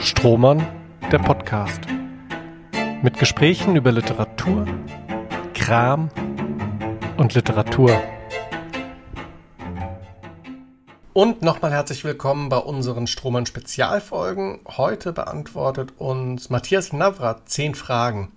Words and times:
Strohmann, 0.00 0.66
der 1.10 1.18
Podcast. 1.18 1.80
Mit 3.02 3.18
Gesprächen 3.18 3.76
über 3.76 3.92
Literatur, 3.92 4.66
Kram 5.54 6.10
und 7.16 7.34
Literatur. 7.34 7.90
Und 11.12 11.42
nochmal 11.42 11.72
herzlich 11.72 12.04
willkommen 12.04 12.48
bei 12.50 12.58
unseren 12.58 13.06
Strohmann 13.06 13.46
Spezialfolgen. 13.46 14.60
Heute 14.76 15.12
beantwortet 15.12 15.94
uns 15.96 16.50
Matthias 16.50 16.92
Navrat 16.92 17.48
zehn 17.48 17.74
Fragen. 17.74 18.32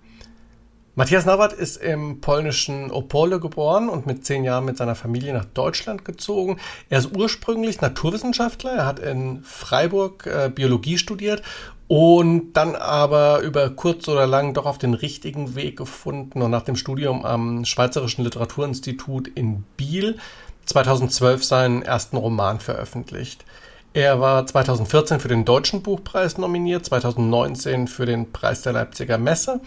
Matthias 1.00 1.24
Navrat 1.24 1.54
ist 1.54 1.78
im 1.78 2.20
polnischen 2.20 2.90
Opole 2.90 3.40
geboren 3.40 3.88
und 3.88 4.06
mit 4.06 4.26
zehn 4.26 4.44
Jahren 4.44 4.66
mit 4.66 4.76
seiner 4.76 4.94
Familie 4.94 5.32
nach 5.32 5.46
Deutschland 5.46 6.04
gezogen. 6.04 6.58
Er 6.90 6.98
ist 6.98 7.16
ursprünglich 7.16 7.80
Naturwissenschaftler. 7.80 8.72
Er 8.72 8.84
hat 8.84 8.98
in 8.98 9.42
Freiburg 9.42 10.26
äh, 10.26 10.50
Biologie 10.54 10.98
studiert 10.98 11.40
und 11.88 12.52
dann 12.52 12.76
aber 12.76 13.40
über 13.40 13.70
kurz 13.70 14.08
oder 14.08 14.26
lang 14.26 14.52
doch 14.52 14.66
auf 14.66 14.76
den 14.76 14.92
richtigen 14.92 15.54
Weg 15.54 15.78
gefunden 15.78 16.42
und 16.42 16.50
nach 16.50 16.64
dem 16.64 16.76
Studium 16.76 17.24
am 17.24 17.64
Schweizerischen 17.64 18.22
Literaturinstitut 18.22 19.26
in 19.28 19.64
Biel 19.78 20.18
2012 20.66 21.42
seinen 21.42 21.80
ersten 21.80 22.18
Roman 22.18 22.60
veröffentlicht. 22.60 23.46
Er 23.92 24.20
war 24.20 24.46
2014 24.46 25.18
für 25.18 25.26
den 25.26 25.44
Deutschen 25.44 25.82
Buchpreis 25.82 26.38
nominiert, 26.38 26.84
2019 26.84 27.88
für 27.88 28.06
den 28.06 28.30
Preis 28.30 28.62
der 28.62 28.72
Leipziger 28.72 29.18
Messe 29.18 29.60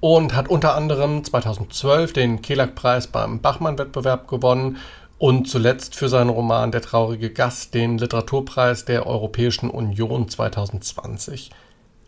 und 0.00 0.34
hat 0.36 0.48
unter 0.48 0.74
anderem 0.74 1.24
2012 1.24 2.12
den 2.12 2.42
Kelag-Preis 2.42 3.06
beim 3.06 3.40
Bachmann-Wettbewerb 3.40 4.28
gewonnen 4.28 4.76
und 5.16 5.48
zuletzt 5.48 5.94
für 5.94 6.10
seinen 6.10 6.28
Roman 6.28 6.72
Der 6.72 6.82
traurige 6.82 7.30
Gast 7.30 7.72
den 7.72 7.96
Literaturpreis 7.96 8.84
der 8.84 9.06
Europäischen 9.06 9.70
Union 9.70 10.28
2020. 10.28 11.50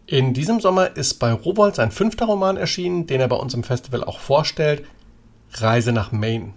In 0.07 0.35
diesem 0.35 0.61
Sommer 0.61 0.95
ist 0.95 1.15
bei 1.15 1.33
Rowold 1.33 1.77
sein 1.77 1.91
fünfter 1.91 2.27
Roman 2.27 2.59
erschienen, 2.59 3.07
den 3.07 3.23
er 3.23 3.29
bei 3.29 3.37
uns 3.37 3.55
im 3.55 3.65
Festival 3.65 4.05
auch 4.05 4.21
vorstellt, 4.21 4.85
Reise 5.55 5.93
nach 5.93 6.13
Maine. 6.13 6.53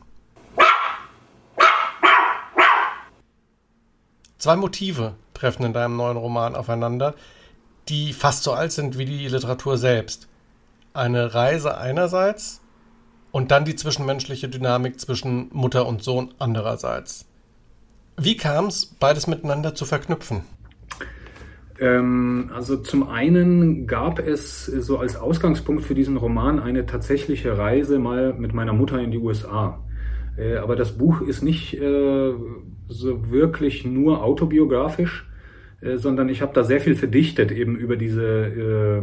Zwei 4.45 4.57
Motive 4.57 5.15
treffen 5.33 5.65
in 5.65 5.73
deinem 5.73 5.97
neuen 5.97 6.17
Roman 6.17 6.53
aufeinander, 6.53 7.15
die 7.89 8.13
fast 8.13 8.43
so 8.43 8.53
alt 8.53 8.71
sind 8.71 8.95
wie 8.95 9.05
die 9.05 9.27
Literatur 9.27 9.79
selbst 9.79 10.27
eine 10.93 11.33
Reise 11.33 11.79
einerseits 11.79 12.61
und 13.31 13.49
dann 13.49 13.65
die 13.65 13.75
zwischenmenschliche 13.75 14.47
Dynamik 14.47 14.99
zwischen 14.99 15.49
Mutter 15.51 15.87
und 15.87 16.03
Sohn 16.03 16.31
andererseits. 16.37 17.25
Wie 18.17 18.37
kam 18.37 18.67
es, 18.67 18.85
beides 18.85 19.25
miteinander 19.25 19.73
zu 19.73 19.83
verknüpfen? 19.85 20.43
Ähm, 21.79 22.51
also 22.53 22.77
zum 22.77 23.09
einen 23.09 23.87
gab 23.87 24.19
es 24.19 24.67
so 24.67 24.99
als 24.99 25.15
Ausgangspunkt 25.15 25.85
für 25.85 25.95
diesen 25.95 26.17
Roman 26.17 26.59
eine 26.59 26.85
tatsächliche 26.85 27.57
Reise 27.57 27.97
mal 27.97 28.33
mit 28.33 28.53
meiner 28.53 28.73
Mutter 28.73 28.99
in 28.99 29.09
die 29.09 29.17
USA. 29.17 29.79
Äh, 30.37 30.55
aber 30.57 30.75
das 30.75 30.97
Buch 30.97 31.21
ist 31.21 31.41
nicht 31.41 31.73
äh, 31.75 32.33
so 32.87 33.31
wirklich 33.31 33.85
nur 33.85 34.23
autobiografisch, 34.23 35.27
äh, 35.81 35.97
sondern 35.97 36.29
ich 36.29 36.41
habe 36.41 36.53
da 36.53 36.63
sehr 36.63 36.81
viel 36.81 36.95
verdichtet 36.95 37.51
eben 37.51 37.75
über 37.75 37.95
diese 37.95 38.25
äh, 38.25 39.01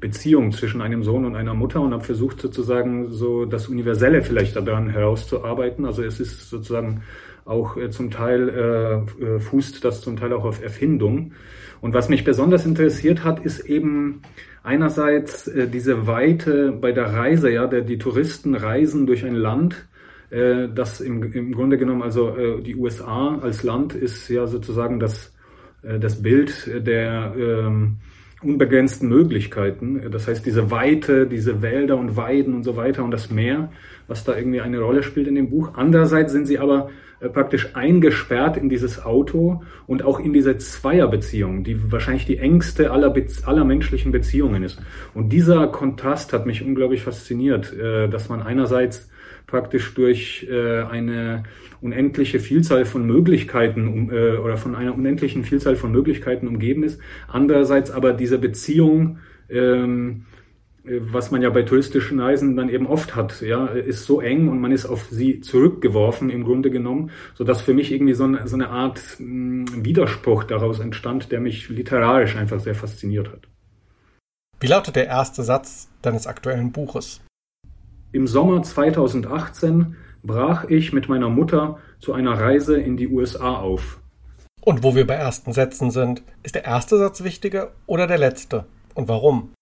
Beziehung 0.00 0.52
zwischen 0.52 0.82
einem 0.82 1.04
Sohn 1.04 1.24
und 1.24 1.36
einer 1.36 1.54
Mutter 1.54 1.80
und 1.80 1.92
habe 1.92 2.04
versucht 2.04 2.40
sozusagen 2.40 3.12
so 3.12 3.44
das 3.44 3.68
Universelle 3.68 4.22
vielleicht 4.22 4.56
daran 4.56 4.88
herauszuarbeiten. 4.88 5.86
Also 5.86 6.02
es 6.02 6.18
ist 6.20 6.50
sozusagen 6.50 7.02
auch 7.44 7.76
äh, 7.76 7.90
zum 7.90 8.10
Teil 8.10 8.48
äh, 8.48 9.24
äh, 9.24 9.40
fußt 9.40 9.84
das 9.84 10.00
zum 10.00 10.16
Teil 10.16 10.32
auch 10.32 10.44
auf 10.44 10.62
Erfindung. 10.62 11.32
Und 11.80 11.94
was 11.94 12.08
mich 12.08 12.24
besonders 12.24 12.66
interessiert 12.66 13.24
hat, 13.24 13.44
ist 13.44 13.60
eben 13.60 14.22
einerseits 14.62 15.48
äh, 15.48 15.68
diese 15.68 16.06
Weite 16.06 16.72
bei 16.72 16.92
der 16.92 17.12
Reise, 17.12 17.50
ja, 17.50 17.66
der, 17.66 17.82
die 17.82 17.98
Touristen 17.98 18.54
reisen 18.54 19.06
durch 19.06 19.24
ein 19.24 19.34
Land, 19.34 19.86
äh, 20.32 20.68
das 20.74 21.00
im, 21.00 21.22
im 21.32 21.52
Grunde 21.52 21.76
genommen, 21.76 22.02
also 22.02 22.34
äh, 22.36 22.62
die 22.62 22.74
USA 22.74 23.38
als 23.42 23.62
Land 23.62 23.94
ist 23.94 24.28
ja 24.28 24.46
sozusagen 24.46 24.98
das, 24.98 25.34
äh, 25.82 25.98
das 25.98 26.22
Bild 26.22 26.70
der 26.86 27.34
ähm, 27.36 27.98
unbegrenzten 28.42 29.08
Möglichkeiten. 29.08 30.10
Das 30.10 30.26
heißt, 30.26 30.44
diese 30.44 30.70
Weite, 30.70 31.26
diese 31.26 31.60
Wälder 31.60 31.96
und 31.98 32.16
Weiden 32.16 32.54
und 32.54 32.64
so 32.64 32.76
weiter 32.76 33.04
und 33.04 33.10
das 33.10 33.30
Meer, 33.30 33.70
was 34.08 34.24
da 34.24 34.36
irgendwie 34.36 34.62
eine 34.62 34.80
Rolle 34.80 35.02
spielt 35.02 35.28
in 35.28 35.34
dem 35.34 35.50
Buch. 35.50 35.72
Andererseits 35.74 36.32
sind 36.32 36.46
sie 36.46 36.58
aber 36.58 36.88
äh, 37.20 37.28
praktisch 37.28 37.76
eingesperrt 37.76 38.56
in 38.56 38.70
dieses 38.70 39.04
Auto 39.04 39.62
und 39.86 40.02
auch 40.02 40.18
in 40.18 40.32
diese 40.32 40.56
Zweierbeziehung, 40.56 41.62
die 41.62 41.92
wahrscheinlich 41.92 42.24
die 42.24 42.38
engste 42.38 42.90
aller, 42.90 43.14
aller 43.44 43.64
menschlichen 43.64 44.12
Beziehungen 44.12 44.62
ist. 44.62 44.80
Und 45.12 45.30
dieser 45.30 45.68
Kontrast 45.68 46.32
hat 46.32 46.46
mich 46.46 46.64
unglaublich 46.64 47.02
fasziniert, 47.02 47.72
äh, 47.74 48.08
dass 48.08 48.30
man 48.30 48.42
einerseits 48.42 49.10
praktisch 49.52 49.92
durch 49.92 50.48
äh, 50.50 50.80
eine 50.80 51.42
unendliche 51.82 52.40
Vielzahl 52.40 52.86
von 52.86 53.06
Möglichkeiten 53.06 53.86
um, 53.86 54.10
äh, 54.10 54.38
oder 54.38 54.56
von 54.56 54.74
einer 54.74 54.94
unendlichen 54.94 55.44
Vielzahl 55.44 55.76
von 55.76 55.92
Möglichkeiten 55.92 56.48
umgeben 56.48 56.82
ist. 56.82 56.98
Andererseits 57.28 57.90
aber 57.90 58.14
diese 58.14 58.38
Beziehung, 58.38 59.18
ähm, 59.50 60.24
äh, 60.86 61.00
was 61.02 61.30
man 61.30 61.42
ja 61.42 61.50
bei 61.50 61.64
touristischen 61.64 62.18
Reisen 62.18 62.56
dann 62.56 62.70
eben 62.70 62.86
oft 62.86 63.14
hat, 63.14 63.42
ja, 63.42 63.66
ist 63.66 64.06
so 64.06 64.22
eng 64.22 64.48
und 64.48 64.58
man 64.58 64.72
ist 64.72 64.86
auf 64.86 65.08
sie 65.10 65.40
zurückgeworfen 65.40 66.30
im 66.30 66.44
Grunde 66.44 66.70
genommen, 66.70 67.10
so 67.34 67.44
dass 67.44 67.60
für 67.60 67.74
mich 67.74 67.92
irgendwie 67.92 68.14
so 68.14 68.24
eine, 68.24 68.48
so 68.48 68.56
eine 68.56 68.70
Art 68.70 69.02
mh, 69.18 69.70
hm, 69.70 69.84
Widerspruch 69.84 70.44
daraus 70.44 70.80
entstand, 70.80 71.30
der 71.30 71.40
mich 71.40 71.68
literarisch 71.68 72.36
einfach 72.36 72.58
sehr 72.58 72.74
fasziniert 72.74 73.30
hat. 73.30 73.48
Wie 74.60 74.68
lautet 74.68 74.96
der 74.96 75.08
erste 75.08 75.42
Satz 75.42 75.90
deines 76.00 76.26
aktuellen 76.26 76.72
Buches? 76.72 77.20
Im 78.14 78.26
Sommer 78.26 78.62
2018 78.62 79.96
brach 80.22 80.64
ich 80.68 80.92
mit 80.92 81.08
meiner 81.08 81.30
Mutter 81.30 81.78
zu 81.98 82.12
einer 82.12 82.38
Reise 82.38 82.76
in 82.78 82.98
die 82.98 83.08
USA 83.08 83.54
auf. 83.54 84.00
Und 84.60 84.82
wo 84.82 84.94
wir 84.94 85.06
bei 85.06 85.14
ersten 85.14 85.54
Sätzen 85.54 85.90
sind, 85.90 86.22
ist 86.42 86.54
der 86.54 86.66
erste 86.66 86.98
Satz 86.98 87.24
wichtiger 87.24 87.72
oder 87.86 88.06
der 88.06 88.18
letzte? 88.18 88.66
Und 88.94 89.08
warum? 89.08 89.54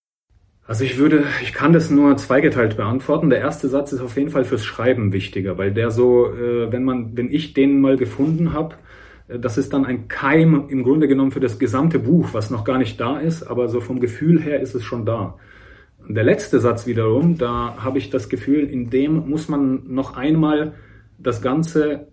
Also 0.66 0.82
ich 0.82 0.98
würde, 0.98 1.24
ich 1.42 1.52
kann 1.52 1.72
das 1.72 1.90
nur 1.90 2.16
zweigeteilt 2.16 2.76
beantworten. 2.76 3.30
Der 3.30 3.38
erste 3.38 3.68
Satz 3.68 3.92
ist 3.92 4.00
auf 4.00 4.16
jeden 4.16 4.30
Fall 4.30 4.44
fürs 4.44 4.64
Schreiben 4.64 5.12
wichtiger, 5.12 5.56
weil 5.56 5.72
der 5.72 5.92
so, 5.92 6.26
äh, 6.34 6.72
wenn 6.72 6.82
man, 6.82 7.16
wenn 7.16 7.32
ich 7.32 7.54
den 7.54 7.80
mal 7.80 7.96
gefunden 7.96 8.52
habe, 8.52 8.74
äh, 9.28 9.38
das 9.38 9.58
ist 9.58 9.72
dann 9.72 9.84
ein 9.84 10.08
Keim 10.08 10.66
im 10.68 10.82
Grunde 10.82 11.06
genommen 11.06 11.30
für 11.30 11.38
das 11.38 11.60
gesamte 11.60 12.00
Buch, 12.00 12.30
was 12.32 12.50
noch 12.50 12.64
gar 12.64 12.78
nicht 12.78 13.00
da 13.00 13.20
ist, 13.20 13.44
aber 13.44 13.68
so 13.68 13.80
vom 13.80 14.00
Gefühl 14.00 14.42
her 14.42 14.58
ist 14.58 14.74
es 14.74 14.82
schon 14.82 15.06
da. 15.06 15.38
Der 16.14 16.24
letzte 16.24 16.58
Satz 16.58 16.88
wiederum, 16.88 17.38
da 17.38 17.76
habe 17.78 17.98
ich 17.98 18.10
das 18.10 18.28
Gefühl, 18.28 18.64
in 18.64 18.90
dem 18.90 19.28
muss 19.28 19.48
man 19.48 19.82
noch 19.86 20.16
einmal 20.16 20.74
das 21.18 21.40
ganze 21.40 22.08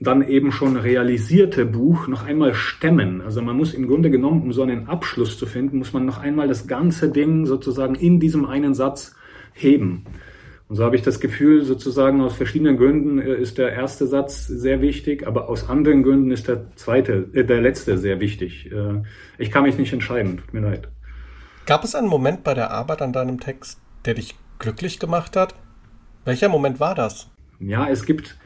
dann 0.00 0.26
eben 0.26 0.52
schon 0.52 0.76
realisierte 0.76 1.66
Buch 1.66 2.08
noch 2.08 2.24
einmal 2.24 2.54
stemmen. 2.54 3.20
Also 3.20 3.42
man 3.42 3.56
muss 3.56 3.74
im 3.74 3.86
Grunde 3.86 4.10
genommen, 4.10 4.42
um 4.42 4.52
so 4.54 4.62
einen 4.62 4.88
Abschluss 4.88 5.38
zu 5.38 5.44
finden, 5.44 5.78
muss 5.78 5.92
man 5.92 6.06
noch 6.06 6.18
einmal 6.18 6.48
das 6.48 6.66
ganze 6.66 7.10
Ding 7.10 7.44
sozusagen 7.44 7.94
in 7.94 8.18
diesem 8.18 8.46
einen 8.46 8.72
Satz 8.72 9.14
heben. 9.52 10.06
Und 10.68 10.76
so 10.76 10.84
habe 10.84 10.96
ich 10.96 11.02
das 11.02 11.20
Gefühl, 11.20 11.62
sozusagen 11.62 12.22
aus 12.22 12.34
verschiedenen 12.34 12.78
Gründen 12.78 13.18
äh, 13.18 13.34
ist 13.34 13.58
der 13.58 13.70
erste 13.72 14.06
Satz 14.06 14.46
sehr 14.46 14.80
wichtig, 14.80 15.26
aber 15.26 15.50
aus 15.50 15.68
anderen 15.68 16.02
Gründen 16.02 16.30
ist 16.30 16.48
der 16.48 16.74
zweite, 16.76 17.28
äh, 17.34 17.44
der 17.44 17.60
letzte 17.60 17.98
sehr 17.98 18.18
wichtig. 18.18 18.72
Äh, 18.72 19.02
ich 19.36 19.50
kann 19.50 19.64
mich 19.64 19.76
nicht 19.76 19.92
entscheiden, 19.92 20.38
tut 20.38 20.54
mir 20.54 20.60
leid. 20.60 20.88
Gab 21.64 21.84
es 21.84 21.94
einen 21.94 22.08
Moment 22.08 22.42
bei 22.42 22.54
der 22.54 22.72
Arbeit 22.72 23.02
an 23.02 23.12
deinem 23.12 23.38
Text, 23.38 23.80
der 24.04 24.14
dich 24.14 24.34
glücklich 24.58 24.98
gemacht 24.98 25.36
hat? 25.36 25.54
Welcher 26.24 26.48
Moment 26.48 26.80
war 26.80 26.96
das? 26.96 27.30
Ja, 27.60 27.88
es 27.88 28.04
gibt, 28.04 28.36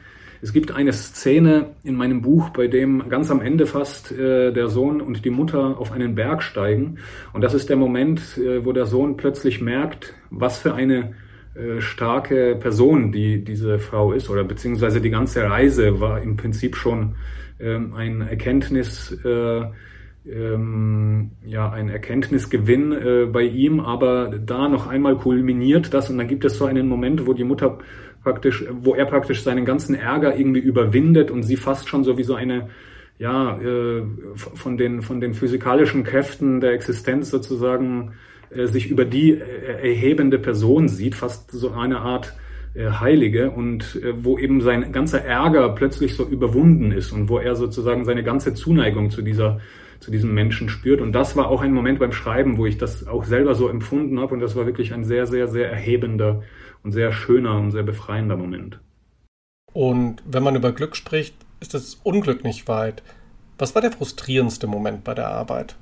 es 0.43 0.53
gibt 0.53 0.71
eine 0.71 0.93
Szene 0.93 1.71
in 1.83 1.95
meinem 1.95 2.21
Buch, 2.21 2.49
bei 2.49 2.67
dem 2.67 3.09
ganz 3.09 3.31
am 3.31 3.41
Ende 3.41 3.65
fast 3.65 4.11
äh, 4.11 4.51
der 4.51 4.69
Sohn 4.69 5.01
und 5.01 5.25
die 5.25 5.31
Mutter 5.31 5.79
auf 5.79 5.91
einen 5.91 6.13
Berg 6.13 6.43
steigen. 6.43 6.99
Und 7.33 7.41
das 7.43 7.55
ist 7.55 7.69
der 7.69 7.75
Moment, 7.75 8.37
äh, 8.37 8.63
wo 8.63 8.71
der 8.71 8.85
Sohn 8.85 9.17
plötzlich 9.17 9.61
merkt, 9.61 10.13
was 10.29 10.59
für 10.59 10.75
eine 10.75 11.15
äh, 11.55 11.81
starke 11.81 12.55
Person 12.55 13.11
die 13.11 13.43
diese 13.43 13.79
Frau 13.79 14.11
ist 14.11 14.29
oder 14.29 14.43
beziehungsweise 14.43 15.01
die 15.01 15.09
ganze 15.09 15.41
Reise 15.49 15.99
war 15.99 16.21
im 16.21 16.37
Prinzip 16.37 16.75
schon 16.75 17.15
ähm, 17.59 17.95
ein 17.95 18.21
Erkenntnis 18.21 19.11
äh, 19.25 19.65
ähm, 20.29 21.31
ja 21.45 21.69
ein 21.69 21.89
Erkenntnisgewinn 21.89 22.91
äh, 22.91 23.25
bei 23.25 23.43
ihm, 23.43 23.79
aber 23.79 24.37
da 24.37 24.67
noch 24.67 24.87
einmal 24.87 25.17
kulminiert 25.17 25.93
das 25.93 26.09
und 26.09 26.17
dann 26.17 26.27
gibt 26.27 26.45
es 26.45 26.57
so 26.57 26.65
einen 26.65 26.87
Moment, 26.87 27.25
wo 27.27 27.33
die 27.33 27.43
Mutter 27.43 27.79
praktisch, 28.23 28.65
wo 28.71 28.93
er 28.93 29.05
praktisch 29.05 29.43
seinen 29.43 29.65
ganzen 29.65 29.95
Ärger 29.95 30.35
irgendwie 30.37 30.59
überwindet 30.59 31.31
und 31.31 31.43
sie 31.43 31.57
fast 31.57 31.87
schon 31.87 32.03
so 32.03 32.17
wie 32.17 32.23
so 32.23 32.35
eine 32.35 32.69
ja 33.17 33.57
äh, 33.59 34.03
von 34.35 34.77
den 34.77 35.01
von 35.01 35.21
den 35.21 35.33
physikalischen 35.33 36.03
Kräften 36.03 36.59
der 36.59 36.73
Existenz 36.73 37.29
sozusagen 37.29 38.13
äh, 38.49 38.67
sich 38.67 38.89
über 38.89 39.05
die 39.05 39.31
äh, 39.31 39.89
erhebende 39.89 40.39
Person 40.39 40.87
sieht, 40.87 41.15
fast 41.15 41.51
so 41.51 41.71
eine 41.71 41.99
Art 41.99 42.35
äh, 42.75 42.91
Heilige 42.91 43.51
und 43.51 43.99
äh, 44.03 44.13
wo 44.23 44.37
eben 44.37 44.61
sein 44.61 44.91
ganzer 44.91 45.23
Ärger 45.23 45.69
plötzlich 45.69 46.15
so 46.15 46.25
überwunden 46.25 46.91
ist 46.91 47.11
und 47.11 47.27
wo 47.29 47.39
er 47.39 47.55
sozusagen 47.55 48.05
seine 48.05 48.23
ganze 48.23 48.53
Zuneigung 48.53 49.09
zu 49.09 49.21
dieser 49.21 49.59
zu 49.99 50.11
diesem 50.11 50.33
Menschen 50.33 50.69
spürt. 50.69 51.01
Und 51.01 51.13
das 51.13 51.35
war 51.35 51.47
auch 51.47 51.61
ein 51.61 51.73
Moment 51.73 51.99
beim 51.99 52.11
Schreiben, 52.11 52.57
wo 52.57 52.65
ich 52.65 52.77
das 52.77 53.07
auch 53.07 53.25
selber 53.25 53.55
so 53.55 53.67
empfunden 53.67 54.19
habe. 54.19 54.33
Und 54.33 54.39
das 54.39 54.55
war 54.55 54.65
wirklich 54.65 54.93
ein 54.93 55.03
sehr, 55.03 55.27
sehr, 55.27 55.47
sehr 55.47 55.69
erhebender 55.69 56.43
und 56.83 56.91
sehr 56.91 57.11
schöner 57.11 57.57
und 57.57 57.71
sehr 57.71 57.83
befreiender 57.83 58.37
Moment. 58.37 58.79
Und 59.73 60.23
wenn 60.25 60.43
man 60.43 60.55
über 60.55 60.71
Glück 60.71 60.95
spricht, 60.95 61.35
ist 61.59 61.73
das 61.73 61.95
Unglück 62.03 62.43
nicht 62.43 62.67
weit. 62.67 63.03
Was 63.57 63.75
war 63.75 63.81
der 63.81 63.91
frustrierendste 63.91 64.67
Moment 64.67 65.03
bei 65.03 65.13
der 65.13 65.29
Arbeit? 65.29 65.75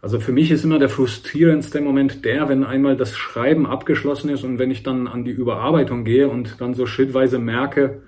Also 0.00 0.20
für 0.20 0.32
mich 0.32 0.50
ist 0.50 0.64
immer 0.64 0.78
der 0.78 0.88
frustrierendste 0.88 1.80
Moment 1.80 2.24
der, 2.24 2.48
wenn 2.48 2.62
einmal 2.62 2.96
das 2.96 3.16
Schreiben 3.16 3.66
abgeschlossen 3.66 4.30
ist 4.30 4.44
und 4.44 4.58
wenn 4.58 4.70
ich 4.70 4.82
dann 4.82 5.08
an 5.08 5.24
die 5.24 5.32
Überarbeitung 5.32 6.04
gehe 6.04 6.28
und 6.28 6.60
dann 6.60 6.74
so 6.74 6.86
schrittweise 6.86 7.38
merke, 7.38 8.02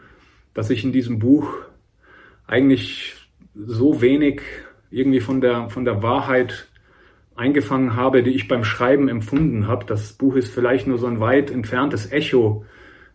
dass 0.55 0.71
ich 0.71 0.85
in 0.85 0.93
diesem 0.93 1.19
Buch 1.19 1.53
eigentlich 2.47 3.15
so 3.55 4.01
wenig 4.01 4.43
irgendwie 4.91 5.21
von 5.21 5.41
der, 5.41 5.71
von 5.71 5.85
der 5.85 6.03
Wahrheit 6.03 6.69
eingefangen 7.37 7.97
habe, 7.97 8.23
die 8.23 8.31
ich 8.31 8.49
beim 8.49 8.65
Schreiben 8.65 9.09
empfunden 9.09 9.67
habe. 9.67 9.87
Das 9.87 10.13
Buch 10.13 10.37
ist 10.37 10.53
vielleicht 10.53 10.87
nur 10.87 10.99
so 10.99 11.07
ein 11.07 11.21
weit 11.21 11.51
entferntes 11.51 12.13
Echo 12.13 12.65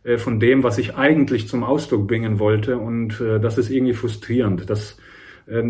äh, 0.04 0.18
von 0.18 0.40
dem, 0.40 0.64
was 0.64 0.78
ich 0.78 0.96
eigentlich 0.96 1.48
zum 1.48 1.64
Ausdruck 1.64 2.08
bringen 2.08 2.40
wollte. 2.40 2.78
Und 2.78 3.22
äh, 3.22 3.40
das 3.40 3.58
ist 3.58 3.70
irgendwie 3.70 3.94
frustrierend. 3.94 4.70
Das, 4.70 4.98
äh, 5.48 5.64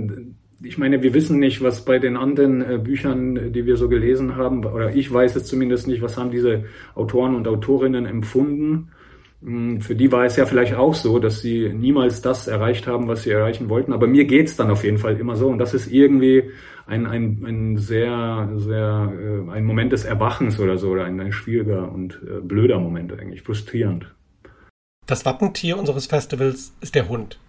ich 0.62 0.78
meine, 0.78 1.04
wir 1.04 1.14
wissen 1.14 1.40
nicht, 1.40 1.62
was 1.62 1.84
bei 1.84 2.00
den 2.00 2.16
anderen 2.16 2.62
äh, 2.62 2.78
Büchern, 2.78 3.52
die 3.52 3.66
wir 3.66 3.76
so 3.76 3.90
gelesen 3.90 4.38
haben, 4.38 4.66
oder 4.66 4.96
ich 4.96 5.12
weiß 5.12 5.36
es 5.36 5.46
zumindest 5.46 5.88
nicht, 5.88 6.02
was 6.02 6.18
haben 6.18 6.32
diese 6.32 6.66
Autoren 6.94 7.36
und 7.36 7.48
Autorinnen 7.48 8.06
empfunden. 8.06 8.92
Hm, 9.46 9.80
für 9.80 9.96
die 9.96 10.12
war 10.12 10.26
es 10.26 10.36
ja 10.38 10.46
vielleicht 10.48 10.74
auch 10.74 10.96
so, 10.96 11.20
dass 11.20 11.42
sie 11.42 11.72
niemals 11.72 12.22
das 12.22 12.48
erreicht 12.48 12.88
haben, 12.88 13.08
was 13.08 13.24
sie 13.24 13.30
erreichen 13.30 13.70
wollten. 13.70 13.94
Aber 13.94 14.08
mir 14.08 14.26
geht's 14.26 14.56
dann 14.56 14.72
auf 14.72 14.84
jeden 14.84 14.98
Fall 14.98 15.18
immer 15.18 15.36
so. 15.36 15.48
Und 15.48 15.60
das 15.60 15.76
ist 15.76 15.88
irgendwie 15.88 16.52
ein, 16.88 17.06
ein, 17.06 17.44
ein 17.46 17.78
sehr, 17.78 18.50
sehr, 18.58 19.14
äh, 19.14 19.52
ein 19.52 19.64
Moment 19.66 19.92
des 19.92 20.04
Erwachens 20.04 20.60
oder 20.60 20.80
so, 20.80 20.90
oder 20.90 21.06
ein, 21.06 21.20
ein 21.20 21.32
schwieriger 21.32 21.92
und 21.92 22.20
äh, 22.24 22.42
blöder 22.42 22.80
Moment 22.80 23.14
eigentlich, 23.14 23.44
frustrierend. 23.44 24.14
Das 25.06 25.26
Wappentier 25.26 25.78
unseres 25.78 26.08
Festivals 26.08 26.74
ist 26.82 26.96
der 26.96 27.08
Hund. 27.08 27.40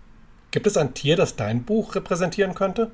Gibt 0.50 0.66
es 0.66 0.76
ein 0.76 0.92
Tier, 0.92 1.16
das 1.16 1.36
dein 1.36 1.62
Buch 1.62 1.94
repräsentieren 1.94 2.54
könnte? 2.54 2.90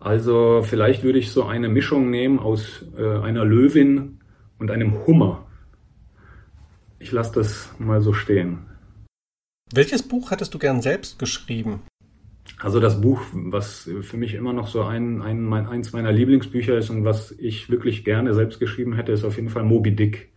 Also 0.00 0.62
vielleicht 0.64 1.04
würde 1.04 1.20
ich 1.20 1.30
so 1.30 1.44
eine 1.44 1.68
Mischung 1.68 2.10
nehmen 2.10 2.40
aus 2.40 2.84
äh, 2.98 3.18
einer 3.20 3.44
Löwin 3.44 4.18
und 4.58 4.72
einem 4.72 5.06
Hummer. 5.06 5.46
Ich 7.04 7.12
lasse 7.12 7.34
das 7.34 7.68
mal 7.78 8.00
so 8.00 8.14
stehen. 8.14 8.60
Welches 9.70 10.02
Buch 10.02 10.30
hättest 10.30 10.54
du 10.54 10.58
gern 10.58 10.80
selbst 10.80 11.18
geschrieben? 11.18 11.82
Also 12.58 12.80
das 12.80 13.02
Buch, 13.02 13.20
was 13.34 13.90
für 14.00 14.16
mich 14.16 14.32
immer 14.32 14.54
noch 14.54 14.68
so 14.68 14.84
ein, 14.84 15.20
ein, 15.20 15.42
mein, 15.42 15.66
eins 15.66 15.92
meiner 15.92 16.12
Lieblingsbücher 16.12 16.78
ist 16.78 16.88
und 16.88 17.04
was 17.04 17.30
ich 17.32 17.68
wirklich 17.68 18.06
gerne 18.06 18.32
selbst 18.32 18.58
geschrieben 18.58 18.94
hätte, 18.94 19.12
ist 19.12 19.22
auf 19.22 19.36
jeden 19.36 19.50
Fall 19.50 19.64
Moby 19.64 19.94
Dick. 19.94 20.32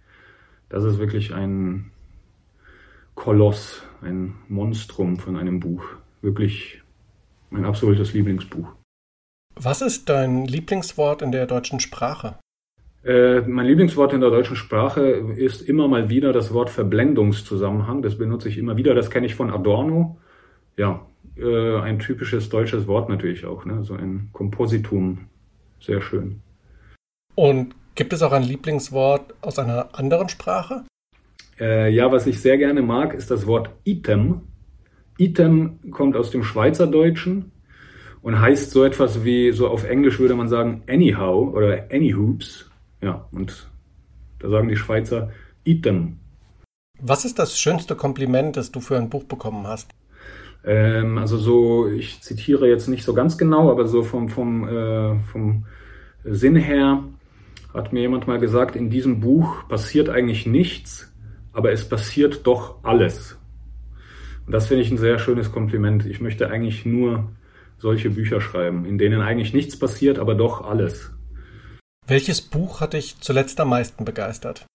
Das 0.68 0.84
ist 0.84 0.98
wirklich 0.98 1.34
ein 1.34 1.90
Koloss, 3.16 3.84
ein 4.02 4.36
Monstrum 4.50 5.20
von 5.20 5.38
einem 5.38 5.62
Buch 5.62 5.86
wirklich 6.22 6.82
mein 7.50 7.64
absolutes 7.64 8.12
Lieblingsbuch. 8.12 8.68
Was 9.56 9.82
ist 9.82 10.10
dein 10.10 10.44
Lieblingswort 10.44 11.22
in 11.22 11.32
der 11.32 11.46
deutschen 11.46 11.80
Sprache? 11.80 12.38
Äh, 13.08 13.44
mein 13.48 13.66
Lieblingswort 13.66 14.12
in 14.12 14.20
der 14.20 14.32
deutschen 14.32 14.58
Sprache 14.58 15.02
ist 15.02 15.62
immer 15.62 15.88
mal 15.88 16.10
wieder 16.10 16.34
das 16.34 16.54
Wort 16.54 16.70
Verblendungszusammenhang. 16.70 18.02
Das 18.02 18.18
benutze 18.18 18.50
ich 18.50 18.58
immer 18.58 18.76
wieder. 18.76 18.94
Das 18.96 19.10
kenne 19.10 19.26
ich 19.26 19.36
von 19.36 19.50
Adorno. 19.50 20.18
Ja, 20.76 21.06
äh, 21.38 21.78
ein 21.78 22.00
typisches 22.00 22.50
deutsches 22.50 22.86
Wort 22.86 23.08
natürlich 23.08 23.46
auch. 23.46 23.64
Ne? 23.64 23.86
So 23.86 23.94
ein 23.94 24.28
Kompositum. 24.34 25.30
Sehr 25.80 26.02
schön. 26.02 26.42
Und 27.34 27.76
gibt 27.96 28.12
es 28.12 28.22
auch 28.22 28.34
ein 28.34 28.44
Lieblingswort 28.44 29.36
aus 29.40 29.58
einer 29.58 29.98
anderen 29.98 30.28
Sprache? 30.28 30.84
Äh, 31.62 31.90
ja, 31.94 32.12
was 32.12 32.28
ich 32.28 32.42
sehr 32.42 32.58
gerne 32.58 32.82
mag, 32.82 33.14
ist 33.14 33.32
das 33.32 33.48
Wort 33.48 33.70
Item. 33.86 34.42
Item 35.18 35.80
kommt 35.92 36.18
aus 36.18 36.30
dem 36.30 36.44
Schweizerdeutschen 36.44 37.54
und 38.22 38.42
heißt 38.42 38.72
so 38.72 38.84
etwas 38.84 39.24
wie, 39.24 39.54
so 39.54 39.70
auf 39.70 39.86
Englisch 39.86 40.20
würde 40.20 40.36
man 40.36 40.50
sagen, 40.50 40.84
anyhow 40.90 41.56
oder 41.56 41.86
anyhoops. 41.90 42.70
Ja, 43.02 43.28
und 43.32 43.70
da 44.40 44.50
sagen 44.50 44.70
die 44.70 44.76
Schweizer 44.76 45.32
Item. 45.64 46.20
Was 47.00 47.26
ist 47.26 47.38
das 47.38 47.60
schönste 47.60 47.96
Kompliment, 47.96 48.58
das 48.58 48.72
du 48.72 48.80
für 48.80 48.98
ein 48.98 49.10
Buch 49.10 49.26
bekommen 49.26 49.68
hast? 49.68 49.92
Ähm, 50.64 51.18
also 51.18 51.38
so, 51.38 51.88
ich 51.88 52.22
zitiere 52.22 52.68
jetzt 52.68 52.88
nicht 52.88 53.04
so 53.04 53.14
ganz 53.14 53.38
genau, 53.38 53.72
aber 53.72 53.88
so 53.88 54.04
vom, 54.04 54.30
vom, 54.30 54.68
äh, 54.68 55.20
vom 55.32 55.66
Sinn 56.24 56.56
her 56.56 57.04
hat 57.74 57.94
mir 57.94 58.02
jemand 58.02 58.28
mal 58.28 58.40
gesagt, 58.40 58.76
in 58.76 58.90
diesem 58.90 59.20
Buch 59.20 59.68
passiert 59.68 60.10
eigentlich 60.10 60.46
nichts, 60.46 61.14
aber 61.54 61.72
es 61.72 61.88
passiert 61.88 62.48
doch 62.48 62.84
alles. 62.84 63.38
Und 64.46 64.54
das 64.54 64.68
finde 64.68 64.84
ich 64.84 64.92
ein 64.92 64.98
sehr 64.98 65.20
schönes 65.20 65.52
Kompliment. 65.52 66.06
Ich 66.06 66.22
möchte 66.22 66.50
eigentlich 66.50 66.86
nur 66.86 67.32
solche 67.78 68.10
Bücher 68.10 68.42
schreiben, 68.42 68.86
in 68.86 68.98
denen 68.98 69.22
eigentlich 69.22 69.54
nichts 69.54 69.78
passiert, 69.78 70.18
aber 70.18 70.36
doch 70.36 70.68
alles. 70.68 71.12
Welches 72.08 72.40
Buch 72.42 72.80
hat 72.80 72.94
dich 72.94 73.20
zuletzt 73.20 73.60
am 73.60 73.70
meisten 73.70 74.06
begeistert? 74.06 74.66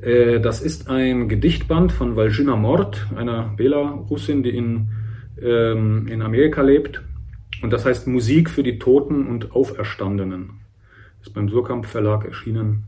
Äh, 0.00 0.38
das 0.38 0.60
ist 0.60 0.88
ein 0.90 1.30
Gedichtband 1.30 1.92
von 1.92 2.14
Valjina 2.14 2.56
Mord, 2.56 3.06
einer 3.16 3.54
Belarussin, 3.56 4.42
die 4.42 4.54
in, 4.54 4.88
ähm, 5.40 6.06
in 6.08 6.20
Amerika 6.20 6.60
lebt. 6.60 7.02
Und 7.62 7.72
das 7.72 7.86
heißt 7.86 8.06
Musik 8.06 8.50
für 8.50 8.62
die 8.62 8.78
Toten 8.78 9.26
und 9.26 9.52
Auferstandenen. 9.52 10.60
Ist 11.22 11.32
beim 11.32 11.48
Surkamp 11.48 11.86
Verlag 11.86 12.26
erschienen. 12.26 12.84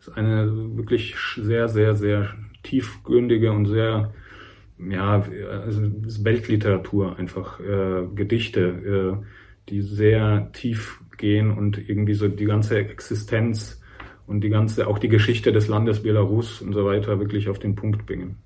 Ist 0.00 0.16
eine 0.16 0.76
wirklich 0.76 1.14
sehr, 1.36 1.68
sehr, 1.68 1.94
sehr 1.94 2.34
tiefgründige 2.64 3.52
und 3.52 3.66
sehr 3.66 4.12
ja, 4.80 5.24
also 5.64 5.82
Weltliteratur 6.24 7.18
einfach, 7.18 7.60
äh, 7.60 8.06
Gedichte, 8.14 9.20
äh, 9.20 9.24
die 9.68 9.82
sehr 9.82 10.50
tief 10.52 11.00
gehen 11.18 11.50
und 11.50 11.88
irgendwie 11.88 12.14
so 12.14 12.28
die 12.28 12.46
ganze 12.46 12.78
Existenz 12.78 13.80
und 14.26 14.42
die 14.42 14.48
ganze, 14.48 14.86
auch 14.86 14.98
die 14.98 15.08
Geschichte 15.08 15.52
des 15.52 15.68
Landes 15.68 16.02
Belarus 16.02 16.62
und 16.62 16.72
so 16.72 16.84
weiter 16.84 17.18
wirklich 17.18 17.48
auf 17.48 17.58
den 17.58 17.74
Punkt 17.74 18.06
bringen. 18.06 18.36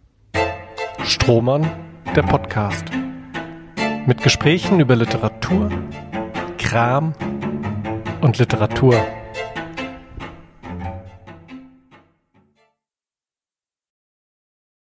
Strohmann, 1.04 1.68
der 2.16 2.22
Podcast. 2.22 2.86
Mit 4.06 4.22
Gesprächen 4.22 4.80
über 4.80 4.96
Literatur, 4.96 5.70
Kram 6.58 7.12
und 8.20 8.38
Literatur. 8.38 8.94